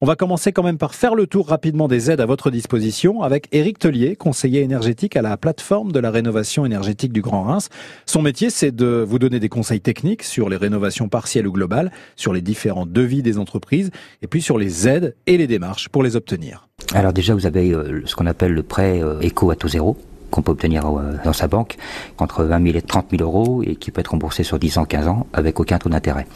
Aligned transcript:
On 0.00 0.06
va 0.06 0.14
commencer 0.14 0.52
quand 0.52 0.62
même 0.62 0.78
par 0.78 0.94
faire 0.94 1.16
le 1.16 1.26
tour 1.26 1.48
rapidement 1.48 1.88
des 1.88 2.08
aides 2.08 2.20
à 2.20 2.26
votre 2.26 2.52
disposition 2.52 3.22
avec 3.22 3.48
Éric 3.50 3.80
Tellier, 3.80 4.14
conseiller 4.14 4.62
énergétique 4.62 5.16
à 5.16 5.22
la 5.22 5.36
plateforme 5.36 5.90
de 5.90 5.98
la 5.98 6.12
rénovation 6.12 6.64
énergétique 6.64 7.12
du 7.12 7.20
Grand 7.20 7.42
Reims. 7.42 7.68
Son 8.06 8.22
métier, 8.22 8.48
c'est 8.48 8.70
de 8.70 9.04
vous 9.04 9.18
donner 9.18 9.40
des 9.40 9.48
conseils 9.48 9.80
techniques 9.80 10.22
sur 10.22 10.48
les 10.48 10.56
rénovations 10.56 11.08
partielles 11.08 11.48
ou 11.48 11.52
globales, 11.52 11.90
sur 12.14 12.32
les 12.32 12.42
différents 12.42 12.86
devis 12.86 13.22
des 13.22 13.38
entreprises 13.38 13.90
et 14.22 14.28
puis 14.28 14.40
sur 14.40 14.56
les 14.56 14.86
aides 14.86 15.16
et 15.26 15.36
les 15.36 15.48
démarches 15.48 15.88
pour 15.88 16.04
les 16.04 16.14
obtenir. 16.14 16.68
Alors 16.94 17.12
déjà, 17.12 17.34
vous 17.34 17.46
avez 17.46 17.72
euh, 17.72 18.02
ce 18.04 18.14
qu'on 18.14 18.26
appelle 18.26 18.52
le 18.52 18.62
prêt 18.62 19.02
euh, 19.02 19.18
éco 19.18 19.50
à 19.50 19.56
taux 19.56 19.66
zéro 19.66 19.96
qu'on 20.30 20.42
peut 20.42 20.52
obtenir 20.52 20.86
euh, 20.86 21.14
dans 21.24 21.32
sa 21.32 21.48
banque 21.48 21.76
entre 22.18 22.44
20 22.44 22.62
000 22.62 22.78
et 22.78 22.82
30 22.82 23.06
000 23.10 23.22
euros 23.22 23.62
et 23.64 23.76
qui 23.76 23.90
peut 23.90 24.00
être 24.00 24.12
remboursé 24.12 24.42
sur 24.42 24.58
10 24.58 24.78
ans, 24.78 24.84
15 24.84 25.08
ans 25.08 25.26
avec 25.32 25.60
aucun 25.60 25.78
taux 25.78 25.88
d'intérêt. 25.88 26.26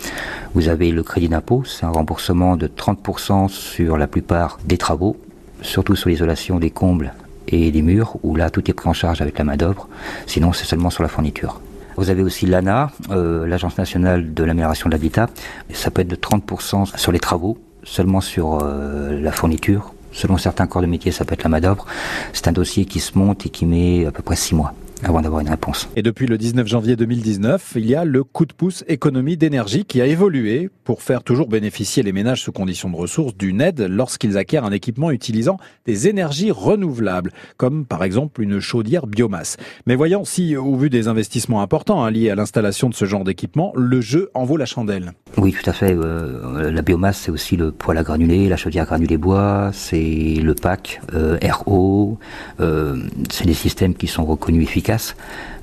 Vous 0.54 0.68
avez 0.68 0.90
le 0.90 1.02
crédit 1.02 1.28
d'impôt, 1.28 1.64
c'est 1.64 1.84
un 1.84 1.90
remboursement 1.90 2.56
de 2.56 2.66
30% 2.66 3.48
sur 3.48 3.96
la 3.96 4.06
plupart 4.06 4.58
des 4.64 4.78
travaux, 4.78 5.16
surtout 5.60 5.96
sur 5.96 6.08
l'isolation 6.08 6.58
des 6.58 6.70
combles 6.70 7.12
et 7.48 7.70
des 7.70 7.82
murs, 7.82 8.16
où 8.22 8.36
là 8.36 8.50
tout 8.50 8.68
est 8.70 8.74
pris 8.74 8.88
en 8.88 8.92
charge 8.92 9.20
avec 9.20 9.38
la 9.38 9.44
main 9.44 9.56
d'œuvre, 9.56 9.88
sinon 10.26 10.52
c'est 10.52 10.64
seulement 10.64 10.90
sur 10.90 11.02
la 11.02 11.08
fourniture. 11.08 11.60
Vous 11.96 12.08
avez 12.08 12.22
aussi 12.22 12.46
l'ANA, 12.46 12.90
euh, 13.10 13.46
l'Agence 13.46 13.76
nationale 13.76 14.32
de 14.32 14.44
l'amélioration 14.44 14.88
de 14.88 14.94
l'habitat, 14.94 15.28
ça 15.72 15.90
peut 15.90 16.02
être 16.02 16.08
de 16.08 16.16
30% 16.16 16.96
sur 16.96 17.12
les 17.12 17.18
travaux, 17.20 17.58
seulement 17.84 18.20
sur 18.20 18.60
euh, 18.62 19.20
la 19.20 19.32
fourniture, 19.32 19.92
Selon 20.12 20.36
certains 20.36 20.66
corps 20.66 20.82
de 20.82 20.86
métier, 20.86 21.10
ça 21.10 21.24
peut 21.24 21.34
être 21.34 21.42
la 21.42 21.48
main 21.48 21.76
C'est 22.32 22.48
un 22.48 22.52
dossier 22.52 22.84
qui 22.84 23.00
se 23.00 23.18
monte 23.18 23.46
et 23.46 23.48
qui 23.48 23.66
met 23.66 24.06
à 24.06 24.10
peu 24.12 24.22
près 24.22 24.36
six 24.36 24.54
mois 24.54 24.74
avant 25.02 25.20
d'avoir 25.20 25.40
une 25.40 25.48
réponse. 25.48 25.88
Et 25.96 26.02
depuis 26.02 26.26
le 26.26 26.38
19 26.38 26.66
janvier 26.66 26.96
2019, 26.96 27.72
il 27.76 27.86
y 27.86 27.94
a 27.94 28.04
le 28.04 28.24
coup 28.24 28.46
de 28.46 28.52
pouce 28.52 28.84
économie 28.88 29.36
d'énergie 29.36 29.84
qui 29.84 30.00
a 30.00 30.06
évolué 30.06 30.70
pour 30.84 31.02
faire 31.02 31.22
toujours 31.22 31.48
bénéficier 31.48 32.02
les 32.02 32.12
ménages 32.12 32.42
sous 32.42 32.52
conditions 32.52 32.90
de 32.90 32.96
ressources 32.96 33.36
d'une 33.36 33.60
aide 33.60 33.80
lorsqu'ils 33.80 34.38
acquièrent 34.38 34.64
un 34.64 34.72
équipement 34.72 35.10
utilisant 35.10 35.58
des 35.86 36.08
énergies 36.08 36.50
renouvelables, 36.50 37.32
comme 37.56 37.84
par 37.84 38.04
exemple 38.04 38.42
une 38.42 38.60
chaudière 38.60 39.06
biomasse. 39.06 39.56
Mais 39.86 39.96
voyons 39.96 40.24
si, 40.24 40.56
au 40.56 40.76
vu 40.76 40.90
des 40.90 41.08
investissements 41.08 41.62
importants 41.62 42.04
hein, 42.04 42.10
liés 42.10 42.30
à 42.30 42.34
l'installation 42.34 42.88
de 42.88 42.94
ce 42.94 43.04
genre 43.04 43.24
d'équipement, 43.24 43.72
le 43.76 44.00
jeu 44.00 44.30
en 44.34 44.44
vaut 44.44 44.56
la 44.56 44.66
chandelle. 44.66 45.12
Oui, 45.36 45.52
tout 45.52 45.68
à 45.68 45.72
fait. 45.72 45.94
Euh, 45.94 46.70
la 46.70 46.82
biomasse, 46.82 47.18
c'est 47.18 47.30
aussi 47.30 47.56
le 47.56 47.72
poêle 47.72 47.98
à 47.98 48.02
granulés, 48.02 48.48
la 48.48 48.56
chaudière 48.56 48.86
granulée 48.86 49.18
bois, 49.18 49.70
c'est 49.72 50.36
le 50.42 50.54
pack 50.54 51.00
euh, 51.14 51.38
RO, 51.42 52.18
euh, 52.60 53.02
c'est 53.30 53.46
des 53.46 53.54
systèmes 53.54 53.94
qui 53.94 54.06
sont 54.06 54.24
reconnus 54.24 54.62
efficaces 54.62 54.91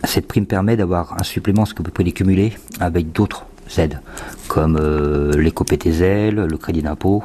cette 0.03 0.27
prime 0.27 0.45
permet 0.45 0.77
d'avoir 0.77 1.16
un 1.19 1.23
supplément, 1.23 1.66
ce 1.66 1.73
que 1.73 1.83
vous 1.83 1.91
pouvez 1.91 2.11
cumuler 2.11 2.53
avec 2.80 3.11
d'autres 3.11 3.45
aides, 3.77 3.99
comme 4.47 4.77
euh, 4.80 5.31
l'éco-PTZ, 5.33 6.31
le 6.31 6.58
crédit 6.58 6.81
d'impôt, 6.81 7.23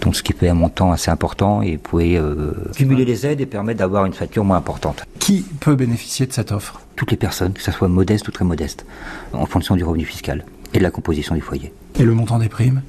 donc 0.00 0.16
ce 0.16 0.22
qui 0.22 0.32
fait 0.32 0.48
un 0.48 0.54
montant 0.54 0.92
assez 0.92 1.10
important 1.10 1.62
et 1.62 1.76
vous 1.76 1.82
pouvez 1.82 2.18
euh, 2.18 2.52
cumuler 2.76 3.04
les 3.04 3.26
aides 3.26 3.40
et 3.40 3.46
permettre 3.46 3.78
d'avoir 3.78 4.04
une 4.04 4.12
facture 4.12 4.44
moins 4.44 4.58
importante. 4.58 5.04
Qui 5.18 5.46
peut 5.60 5.76
bénéficier 5.76 6.26
de 6.26 6.32
cette 6.32 6.52
offre? 6.52 6.80
Toutes 6.96 7.10
les 7.10 7.16
personnes, 7.16 7.54
que 7.54 7.62
ce 7.62 7.72
soit 7.72 7.88
modeste 7.88 8.28
ou 8.28 8.30
très 8.30 8.44
modeste, 8.44 8.84
en 9.32 9.46
fonction 9.46 9.76
du 9.76 9.84
revenu 9.84 10.04
fiscal 10.04 10.44
et 10.74 10.78
de 10.78 10.82
la 10.82 10.90
composition 10.90 11.34
du 11.34 11.40
foyer. 11.40 11.72
Et 11.98 12.04
le 12.04 12.12
montant 12.14 12.38
des 12.38 12.48
primes? 12.48 12.82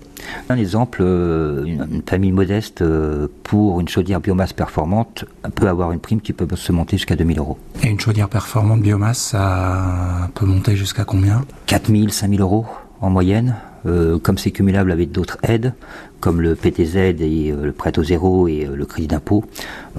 Un 0.50 0.58
exemple, 0.58 1.00
euh, 1.02 1.64
une 1.66 2.02
famille 2.08 2.32
modeste 2.32 2.82
euh, 2.82 3.28
pour 3.44 3.80
une 3.80 3.88
chaudière 3.88 4.20
biomasse 4.20 4.54
performante 4.54 5.26
peut 5.56 5.68
avoir 5.68 5.92
une 5.92 6.00
prime 6.00 6.22
qui 6.22 6.34
peut 6.34 6.48
se 6.56 6.72
monter 6.72 6.98
jusqu'à 6.98 7.16
2000 7.16 7.40
euros. 7.40 7.58
Et 7.84 7.88
une 7.88 8.00
chaudière 8.00 8.30
performante 8.30 8.82
biomasse, 8.82 9.20
ça 9.20 10.30
peut 10.36 10.46
monter 10.46 10.76
jusqu'à 10.76 11.04
combien? 11.04 11.46
4000, 11.68 12.12
5000 12.12 12.42
euros 12.42 12.66
en 13.02 13.10
moyenne. 13.10 13.56
Euh, 13.86 14.18
comme 14.18 14.40
c'est 14.40 14.50
cumulable 14.50 14.92
avec 14.92 15.12
d'autres 15.12 15.38
aides, 15.44 15.74
comme 16.20 16.42
le 16.42 16.56
PTZ 16.56 16.96
et 16.96 17.52
le 17.52 17.72
prêt 17.72 18.00
au 18.00 18.04
zéro 18.04 18.48
et 18.48 18.66
le 18.66 18.86
crédit 18.86 19.08
d'impôt, 19.08 19.44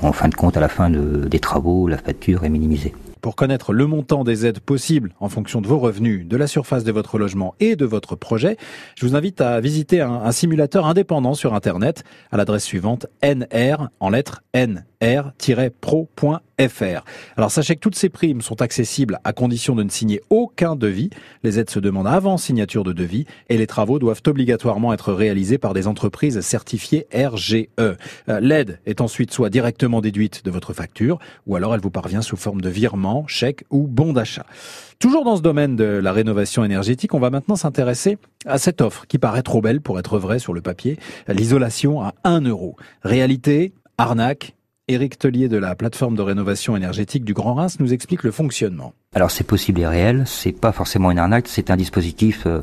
en 0.03 0.11
fin 0.11 0.29
de 0.29 0.35
compte, 0.35 0.57
à 0.57 0.61
la 0.61 0.69
fin 0.69 0.91
des 0.91 1.39
travaux, 1.39 1.87
la 1.87 1.97
facture 1.97 2.43
est 2.43 2.49
minimisée. 2.49 2.95
Pour 3.21 3.35
connaître 3.35 3.73
le 3.73 3.87
montant 3.87 4.25
des 4.25 4.47
aides 4.47 4.61
possibles 4.61 5.15
en 5.21 5.29
fonction 5.29 5.61
de 5.61 5.67
vos 5.67 5.79
revenus, 5.79 6.27
de 6.27 6.37
la 6.37 6.47
surface 6.47 6.85
de 6.85 6.93
votre 6.93 7.19
logement 7.19 7.55
et 7.61 7.77
de 7.77 7.85
votre 7.85 8.15
projet, 8.15 8.57
je 8.97 9.07
vous 9.07 9.17
invite 9.17 9.41
à 9.41 9.61
visiter 9.61 10.01
un, 10.01 10.31
simulateur 10.33 10.87
indépendant 10.87 11.35
sur 11.35 11.55
Internet 11.55 12.05
à 12.31 12.37
l'adresse 12.37 12.65
suivante 12.65 13.07
nr 13.23 13.89
en 14.01 14.11
lettres 14.11 14.43
n 14.53 14.85
r-pro.fr. 15.03 16.35
Alors 17.37 17.51
sachez 17.51 17.75
que 17.75 17.81
toutes 17.81 17.97
ces 17.97 18.09
primes 18.09 18.41
sont 18.41 18.63
accessibles 18.63 19.21
à 19.25 19.33
condition 19.33 19.75
de 19.75 19.83
ne 19.83 19.91
signer 19.91 20.23
aucun 20.31 20.75
devis. 20.77 21.11
Les 21.43 21.59
aides 21.59 21.71
se 21.71 21.79
demandent 21.79 22.07
avant 22.07 22.39
signature 22.39 22.85
de 22.85 22.93
devis 22.93 23.27
et 23.49 23.59
les 23.59 23.67
travaux 23.67 23.99
doivent 23.99 24.23
obligatoirement 24.27 24.93
être 24.93 25.13
réalisés 25.13 25.59
par 25.59 25.75
des 25.75 25.87
entreprises 25.87 26.41
certifiées 26.41 27.07
RGE. 27.15 27.67
Euh, 27.79 27.95
l'aide 28.41 28.81
est 28.87 29.01
ensuite 29.01 29.33
soit 29.33 29.51
directement 29.51 30.01
déduite 30.01 30.45
de 30.45 30.51
votre 30.51 30.73
facture 30.73 31.19
ou 31.47 31.57
alors 31.57 31.75
elle 31.75 31.81
vous 31.81 31.91
parvient 31.91 32.23
sous 32.23 32.37
forme 32.37 32.61
de 32.61 32.71
virement, 32.71 33.16
chèque 33.27 33.65
ou 33.71 33.87
bon 33.87 34.13
d'achat. 34.13 34.47
Toujours 34.99 35.25
dans 35.25 35.37
ce 35.37 35.43
domaine 35.43 35.77
de 35.77 35.85
la 35.85 36.13
rénovation 36.13 36.65
énergétique, 36.65 37.15
on 37.15 37.21
va 37.21 37.31
maintenant 37.31 37.57
s'intéresser 37.57 38.19
à 38.47 38.59
cette 38.59 38.81
offre 38.81 39.07
qui 39.07 39.19
paraît 39.19 39.43
trop 39.43 39.61
belle 39.61 39.81
pour 39.81 39.99
être 39.99 40.19
vraie 40.19 40.39
sur 40.39 40.55
le 40.55 40.61
papier, 40.61 40.99
l'isolation 41.29 42.03
à 42.03 42.15
1 42.25 42.43
euro. 42.43 42.77
Réalité, 43.03 43.73
arnaque 43.99 44.55
Éric 44.89 45.19
Tellier 45.19 45.49
de 45.49 45.57
la 45.57 45.75
plateforme 45.75 46.15
de 46.15 46.23
rénovation 46.23 46.77
énergétique 46.77 47.25
du 47.25 47.35
Grand 47.35 47.55
Reims 47.55 47.79
nous 47.81 47.93
explique 47.93 48.23
le 48.23 48.31
fonctionnement. 48.31 48.95
Alors 49.17 49.31
c'est 49.31 49.45
possible 49.45 49.81
et 49.81 49.87
réel, 49.87 50.25
c'est 50.27 50.53
pas 50.53 50.73
forcément 50.73 51.11
une 51.11 51.19
arnaque, 51.19 51.49
c'est 51.49 51.71
un 51.71 51.77
dispositif. 51.79 52.43
Euh, 52.45 52.61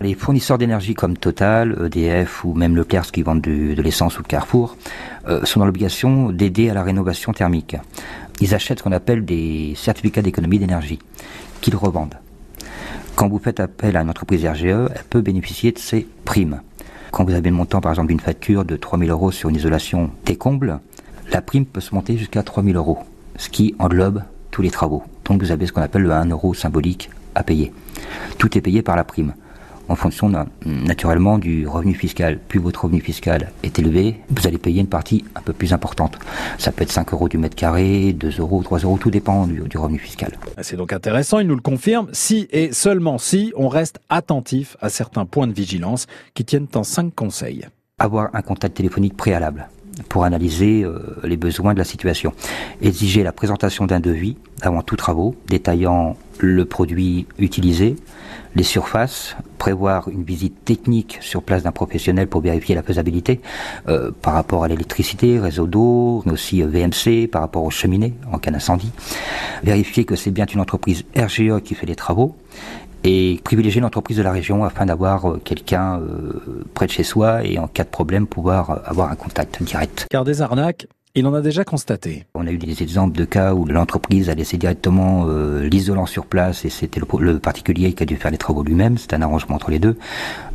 les 0.00 0.14
fournisseurs 0.14 0.58
d'énergie 0.58 0.94
comme 0.94 1.16
Total, 1.16 1.78
EDF 1.86 2.44
ou 2.44 2.52
même 2.52 2.74
Leclerc 2.74 3.12
qui 3.12 3.22
vendent 3.22 3.42
de 3.42 3.80
l'essence 3.80 4.18
ou 4.18 4.22
le 4.22 4.26
Carrefour 4.26 4.76
euh, 5.28 5.44
sont 5.44 5.60
dans 5.60 5.66
l'obligation 5.66 6.30
d'aider 6.30 6.68
à 6.68 6.74
la 6.74 6.82
rénovation 6.82 7.32
thermique. 7.32 7.76
Ils 8.40 8.56
achètent 8.56 8.80
ce 8.80 8.82
qu'on 8.82 8.90
appelle 8.90 9.24
des 9.24 9.74
certificats 9.76 10.20
d'économie 10.20 10.58
d'énergie 10.58 10.98
qu'ils 11.60 11.76
revendent. 11.76 12.16
Quand 13.14 13.28
vous 13.28 13.38
faites 13.38 13.60
appel 13.60 13.96
à 13.96 14.00
une 14.00 14.10
entreprise 14.10 14.44
RGE, 14.44 14.64
elle 14.64 15.04
peut 15.08 15.20
bénéficier 15.20 15.70
de 15.70 15.78
ces 15.78 16.08
primes. 16.24 16.60
Quand 17.12 17.22
vous 17.22 17.34
avez 17.34 17.50
le 17.50 17.54
montant 17.54 17.80
par 17.80 17.92
exemple 17.92 18.08
d'une 18.08 18.18
facture 18.18 18.64
de 18.64 18.74
3000 18.74 19.10
euros 19.10 19.30
sur 19.30 19.48
une 19.48 19.54
isolation 19.54 20.10
des 20.24 20.34
combles, 20.34 20.80
la 21.30 21.40
prime 21.40 21.66
peut 21.66 21.80
se 21.80 21.94
monter 21.94 22.16
jusqu'à 22.16 22.42
3000 22.42 22.74
euros, 22.74 22.98
ce 23.36 23.48
qui 23.48 23.76
englobe 23.78 24.24
tous 24.50 24.60
les 24.60 24.70
travaux. 24.72 25.04
Donc 25.24 25.42
vous 25.42 25.50
avez 25.50 25.66
ce 25.66 25.72
qu'on 25.72 25.82
appelle 25.82 26.02
le 26.02 26.12
1 26.12 26.26
euro 26.26 26.54
symbolique 26.54 27.10
à 27.34 27.42
payer. 27.42 27.72
Tout 28.38 28.56
est 28.56 28.60
payé 28.60 28.82
par 28.82 28.96
la 28.96 29.04
prime 29.04 29.34
en 29.88 29.96
fonction 29.96 30.30
naturellement 30.64 31.38
du 31.38 31.66
revenu 31.66 31.94
fiscal. 31.94 32.38
Plus 32.38 32.60
votre 32.60 32.84
revenu 32.84 33.00
fiscal 33.00 33.52
est 33.62 33.78
élevé, 33.78 34.20
vous 34.30 34.46
allez 34.46 34.58
payer 34.58 34.80
une 34.80 34.86
partie 34.86 35.24
un 35.34 35.40
peu 35.40 35.52
plus 35.52 35.72
importante. 35.72 36.18
Ça 36.58 36.72
peut 36.72 36.82
être 36.82 36.92
5 36.92 37.12
euros 37.12 37.28
du 37.28 37.38
mètre 37.38 37.56
carré, 37.56 38.12
2 38.12 38.38
euros, 38.38 38.62
3 38.62 38.80
euros, 38.80 38.98
tout 38.98 39.10
dépend 39.10 39.46
du, 39.46 39.60
du 39.60 39.78
revenu 39.78 39.98
fiscal. 39.98 40.32
C'est 40.62 40.76
donc 40.76 40.92
intéressant, 40.92 41.38
il 41.38 41.46
nous 41.46 41.54
le 41.54 41.60
confirme, 41.60 42.08
si 42.12 42.48
et 42.50 42.72
seulement 42.72 43.18
si 43.18 43.52
on 43.56 43.68
reste 43.68 44.00
attentif 44.08 44.76
à 44.80 44.88
certains 44.88 45.26
points 45.26 45.46
de 45.46 45.52
vigilance 45.52 46.06
qui 46.34 46.44
tiennent 46.44 46.68
en 46.74 46.82
5 46.82 47.14
conseils. 47.14 47.66
Avoir 47.98 48.30
un 48.34 48.42
contact 48.42 48.76
téléphonique 48.76 49.16
préalable 49.16 49.68
pour 50.08 50.24
analyser 50.24 50.84
euh, 50.84 50.98
les 51.24 51.36
besoins 51.36 51.74
de 51.74 51.78
la 51.78 51.84
situation. 51.84 52.32
Exiger 52.82 53.22
la 53.22 53.32
présentation 53.32 53.86
d'un 53.86 54.00
devis 54.00 54.36
avant 54.62 54.82
tout 54.82 54.96
travaux, 54.96 55.34
détaillant 55.48 56.16
le 56.38 56.64
produit 56.64 57.26
utilisé, 57.38 57.96
les 58.56 58.62
surfaces, 58.62 59.36
prévoir 59.58 60.08
une 60.08 60.22
visite 60.22 60.64
technique 60.64 61.18
sur 61.20 61.42
place 61.42 61.62
d'un 61.62 61.72
professionnel 61.72 62.28
pour 62.28 62.40
vérifier 62.40 62.74
la 62.74 62.82
faisabilité 62.82 63.40
euh, 63.88 64.10
par 64.22 64.34
rapport 64.34 64.64
à 64.64 64.68
l'électricité, 64.68 65.38
réseau 65.38 65.66
d'eau, 65.66 66.22
mais 66.26 66.32
aussi 66.32 66.62
euh, 66.62 66.66
VMC, 66.66 67.28
par 67.28 67.42
rapport 67.42 67.64
aux 67.64 67.70
cheminées 67.70 68.14
en 68.32 68.38
cas 68.38 68.50
d'incendie, 68.50 68.92
vérifier 69.62 70.04
que 70.04 70.16
c'est 70.16 70.30
bien 70.30 70.46
une 70.46 70.60
entreprise 70.60 71.04
RGE 71.16 71.60
qui 71.64 71.74
fait 71.74 71.86
les 71.86 71.96
travaux, 71.96 72.36
et 73.04 73.40
privilégier 73.44 73.80
l'entreprise 73.80 74.16
de 74.16 74.22
la 74.22 74.32
région 74.32 74.64
afin 74.64 74.86
d'avoir 74.86 75.30
euh, 75.30 75.40
quelqu'un 75.44 76.00
euh, 76.00 76.64
près 76.74 76.86
de 76.86 76.90
chez 76.90 77.04
soi 77.04 77.44
et 77.44 77.58
en 77.58 77.68
cas 77.68 77.84
de 77.84 77.90
problème 77.90 78.26
pouvoir 78.26 78.82
avoir 78.86 79.10
un 79.10 79.16
contact 79.16 79.62
direct. 79.62 80.06
Car 80.10 80.24
des 80.24 80.42
arnaques, 80.42 80.86
il 81.16 81.28
en 81.28 81.34
a 81.34 81.40
déjà 81.40 81.62
constaté. 81.62 82.26
On 82.34 82.44
a 82.44 82.50
eu 82.50 82.58
des 82.58 82.82
exemples 82.82 83.16
de 83.16 83.24
cas 83.24 83.54
où 83.54 83.64
l'entreprise 83.66 84.30
a 84.30 84.34
laissé 84.34 84.56
directement 84.56 85.26
euh, 85.28 85.62
l'isolant 85.62 86.06
sur 86.06 86.26
place 86.26 86.64
et 86.64 86.70
c'était 86.70 86.98
le, 86.98 87.38
particulier 87.38 87.92
qui 87.92 88.02
a 88.02 88.06
dû 88.06 88.16
faire 88.16 88.32
les 88.32 88.36
travaux 88.36 88.64
lui-même. 88.64 88.98
C'est 88.98 89.14
un 89.14 89.22
arrangement 89.22 89.54
entre 89.54 89.70
les 89.70 89.78
deux. 89.78 89.96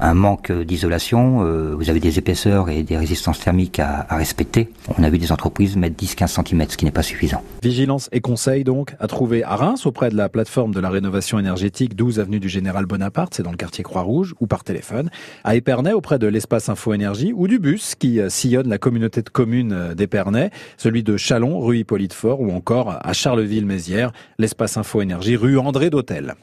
Un 0.01 0.13
manque 0.13 0.51
d'isolation, 0.51 1.45
euh, 1.45 1.75
vous 1.75 1.89
avez 1.89 2.01
des 2.01 2.19
épaisseurs 2.19 2.69
et 2.69 2.83
des 2.83 2.97
résistances 2.97 3.39
thermiques 3.39 3.79
à, 3.79 4.05
à 4.09 4.17
respecter. 4.17 4.69
On 4.97 5.03
a 5.03 5.09
vu 5.09 5.17
des 5.17 5.31
entreprises 5.31 5.77
mettre 5.77 5.95
10-15 5.95 6.45
cm, 6.45 6.65
ce 6.67 6.75
qui 6.75 6.83
n'est 6.83 6.91
pas 6.91 7.03
suffisant. 7.03 7.41
Vigilance 7.63 8.09
et 8.11 8.19
conseils 8.19 8.65
donc 8.65 8.97
à 8.99 9.07
trouver 9.07 9.45
à 9.45 9.55
Reims 9.55 9.85
auprès 9.85 10.09
de 10.09 10.17
la 10.17 10.27
plateforme 10.27 10.73
de 10.73 10.81
la 10.81 10.89
rénovation 10.89 11.39
énergétique 11.39 11.95
12 11.95 12.19
avenue 12.19 12.41
du 12.41 12.49
Général 12.49 12.85
Bonaparte, 12.85 13.33
c'est 13.33 13.43
dans 13.43 13.51
le 13.51 13.57
quartier 13.57 13.85
Croix-Rouge, 13.85 14.35
ou 14.41 14.47
par 14.47 14.65
téléphone. 14.65 15.09
À 15.45 15.55
Épernay 15.55 15.93
auprès 15.93 16.19
de 16.19 16.27
l'espace 16.27 16.67
Info 16.67 16.93
Énergie 16.93 17.31
ou 17.33 17.47
du 17.47 17.59
bus 17.59 17.95
qui 17.95 18.19
euh, 18.19 18.27
sillonne 18.27 18.67
la 18.67 18.77
communauté 18.77 19.21
de 19.21 19.29
communes 19.29 19.93
d'Épernay 19.95 20.48
celui 20.77 21.03
de 21.03 21.17
Chalon, 21.17 21.59
rue 21.59 21.79
Hippolyte 21.79 22.13
Fort, 22.13 22.41
ou 22.41 22.51
encore 22.51 22.97
à 23.01 23.13
Charleville-Mézières, 23.13 24.11
l'espace 24.37 24.77
Info 24.77 25.01
Énergie, 25.01 25.35
rue 25.35 25.57
André 25.57 25.89
d'Hôtel. 25.89 26.35